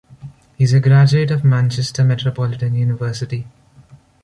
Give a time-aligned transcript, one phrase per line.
[0.57, 3.45] He is a graduate of Manchester Metropolitan University.